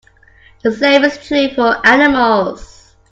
The 0.63 0.71
same 0.71 1.03
is 1.03 1.19
true 1.27 1.49
for 1.53 1.85
animals. 1.85 2.95